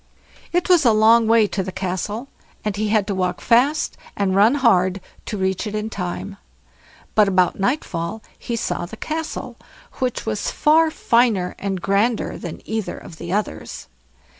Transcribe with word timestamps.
It 0.51 0.67
was 0.67 0.83
a 0.83 0.93
long 0.93 1.27
way 1.27 1.45
to 1.45 1.61
the 1.61 1.71
Castle, 1.71 2.27
and 2.65 2.75
he 2.75 2.87
had 2.87 3.05
to 3.05 3.13
walk 3.13 3.39
fast 3.39 3.97
and 4.17 4.35
run 4.35 4.55
hard 4.55 4.99
to 5.27 5.37
reach 5.37 5.67
it 5.67 5.75
in 5.75 5.91
time; 5.91 6.37
but 7.13 7.27
about 7.27 7.59
night 7.59 7.83
fall 7.85 8.23
he 8.39 8.55
saw 8.55 8.87
the 8.87 8.97
Castle, 8.97 9.57
which 9.99 10.25
was 10.25 10.49
far 10.49 10.89
finer 10.89 11.53
and 11.59 11.83
grander 11.83 12.35
than 12.39 12.63
either 12.67 12.97
of 12.97 13.17
the 13.17 13.31
others. 13.31 13.87